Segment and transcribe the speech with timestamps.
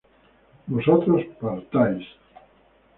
[0.65, 2.03] vosotros partáis